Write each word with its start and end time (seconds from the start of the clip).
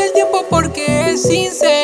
el 0.00 0.12
tiempo 0.12 0.44
porque 0.48 1.10
es 1.10 1.22
sincero. 1.22 1.79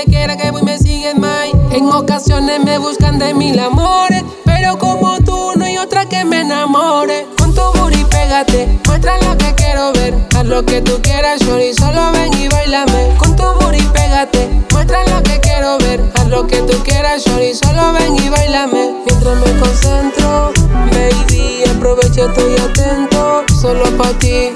Donde 0.00 0.16
quiera 0.16 0.36
que 0.36 0.50
voy, 0.50 0.62
me 0.62 0.78
siguen, 0.78 1.20
my. 1.20 1.76
En 1.76 1.86
ocasiones 1.90 2.60
me 2.64 2.78
buscan 2.78 3.18
de 3.18 3.34
mil 3.34 3.58
amores, 3.58 4.22
pero 4.44 4.78
como 4.78 5.18
tú 5.20 5.52
no 5.56 5.64
hay 5.64 5.76
otra 5.78 6.06
que 6.06 6.24
me 6.24 6.40
enamore. 6.40 7.26
Con 7.38 7.54
tu 7.54 7.62
booty 7.74 8.04
pégate, 8.04 8.68
muestra 8.86 9.18
lo 9.20 9.36
que 9.36 9.54
quiero 9.54 9.92
ver. 9.92 10.14
Haz 10.36 10.46
lo 10.46 10.64
que 10.64 10.80
tú 10.80 11.00
quieras, 11.02 11.40
shorty, 11.40 11.74
solo 11.74 12.12
ven 12.12 12.32
y 12.34 12.48
bailame. 12.48 13.14
Con 13.18 13.36
tu 13.36 13.42
booty 13.42 13.82
pégate, 13.92 14.48
muestra 14.72 15.04
lo 15.06 15.22
que 15.22 15.40
quiero 15.40 15.78
ver. 15.78 16.00
Haz 16.14 16.28
lo 16.28 16.46
que 16.46 16.58
tú 16.62 16.82
quieras, 16.84 17.22
shorty, 17.24 17.54
solo 17.54 17.92
ven 17.92 18.16
y 18.16 18.28
bailame. 18.28 18.94
Mientras 19.06 19.36
me 19.36 19.60
concentro, 19.60 20.52
baby, 20.92 21.64
aprovecha, 21.76 22.26
estoy 22.26 22.54
atento. 22.56 23.44
Solo 23.60 23.84
pa' 23.98 24.12
ti, 24.18 24.52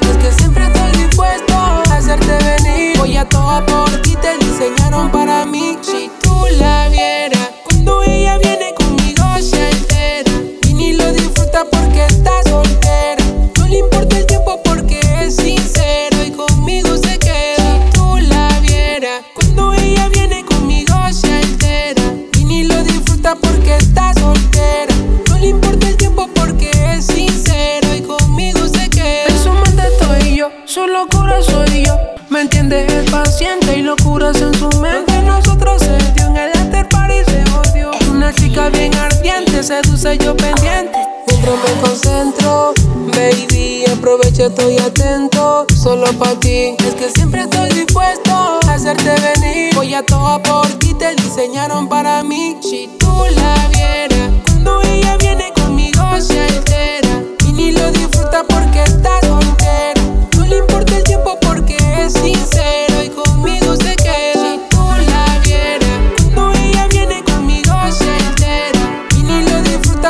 soy 31.42 31.84
yo. 31.84 31.98
¿Me 32.30 32.42
entiendes? 32.42 32.92
Es 32.92 33.10
paciente 33.10 33.78
y 33.78 33.82
locuras 33.82 34.40
en 34.40 34.54
su 34.54 34.68
mente. 34.80 35.20
Nosotros 35.22 35.82
se 35.82 35.96
en 36.22 36.36
el 36.36 36.50
after 36.50 36.88
party 36.88 37.24
se 37.26 37.44
jodió. 37.50 37.90
Una 38.10 38.32
chica 38.32 38.68
bien 38.68 38.94
ardiente, 38.94 39.62
seduce 39.62 40.18
yo 40.18 40.36
pendiente. 40.36 40.98
Mientras 41.28 41.56
me 41.56 41.80
concentro, 41.80 42.74
baby, 43.16 43.84
aprovecha, 43.90 44.46
estoy 44.46 44.78
atento. 44.78 45.66
Solo 45.74 46.06
pa' 46.18 46.38
ti, 46.40 46.76
es 46.78 46.94
que 46.94 47.10
siempre 47.10 47.42
estoy 47.42 47.70
dispuesto 47.70 48.32
a 48.66 48.74
hacerte 48.74 49.14
venir. 49.20 49.74
Voy 49.74 49.94
a 49.94 50.04
todo 50.04 50.42
por 50.42 50.66
ti, 50.78 50.94
te 50.94 51.14
diseñaron 51.16 51.88
para 51.88 52.22
mí. 52.22 52.56
Si 52.62 52.88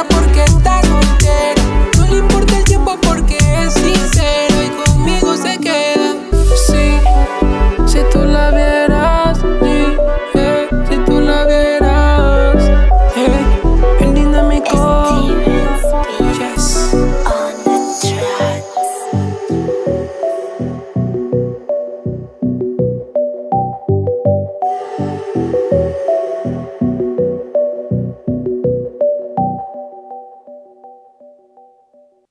porque 0.09 0.54